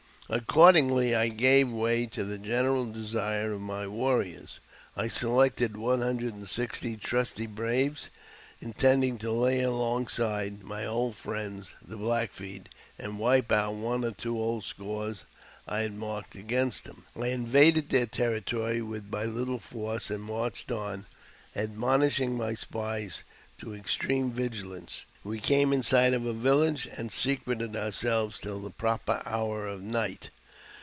Accordingly, 0.33 1.13
I 1.13 1.27
gave 1.27 1.67
way 1.67 2.05
to 2.05 2.23
the 2.23 2.37
general 2.37 2.85
desire 2.85 3.51
of 3.51 3.59
my 3.59 3.85
warriors. 3.85 4.61
I 4.95 5.09
selected 5.09 5.75
one 5.75 5.99
hundred 5.99 6.33
and 6.33 6.47
sixty 6.47 6.95
trusty 6.95 7.47
braves, 7.47 8.09
intending 8.61 9.17
306 9.17 9.21
AUTOBIOGBAPHY 9.21 9.63
OF" 9.65 9.71
to 9.73 9.75
lay 9.75 9.75
alongside" 9.75 10.63
my 10.63 10.85
old 10.85 11.17
friends 11.17 11.75
the 11.85 11.97
Black 11.97 12.31
Feet, 12.31 12.69
and 12.97 13.19
wij 13.19 13.51
out 13.51 13.73
one 13.73 14.05
or 14.05 14.11
two 14.11 14.39
old 14.39 14.63
scores 14.63 15.25
I 15.67 15.81
had 15.81 15.95
marked 15.95 16.35
against 16.35 16.85
them. 16.85 17.03
l\ 17.13 17.23
invaded 17.23 17.89
their 17.89 18.05
territory 18.05 18.81
with 18.81 19.11
my 19.11 19.25
little 19.25 19.59
force, 19.59 20.09
and 20.09 20.23
marched 20.23 20.71
on, 20.71 21.07
admonishing 21.57 22.37
my 22.37 22.53
spies 22.53 23.23
to 23.59 23.75
extreme 23.75 24.31
vigilance. 24.31 25.01
We 25.23 25.39
came 25.39 25.69
inj 25.69 25.85
sight 25.85 26.15
of 26.15 26.25
a 26.25 26.33
village, 26.33 26.87
and 26.97 27.11
secreted 27.11 27.75
ourselves 27.75 28.39
till 28.39 28.59
the 28.61 28.71
proper 28.71 29.21
hour] 29.23 29.67
of 29.67 29.83
night. 29.83 30.31